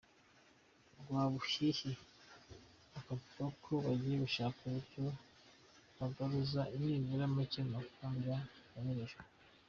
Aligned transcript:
Rwabuhihi 1.01 1.91
akavuga 2.99 3.45
ko 3.63 3.71
bagiye 3.85 4.15
gushaka 4.25 4.59
uburyo 4.69 5.03
bagaruza 5.97 6.61
nibura 6.83 7.25
make 7.35 7.59
mu 7.65 7.71
mafaranga 7.75 8.33
yanyerejwe. 8.73 9.21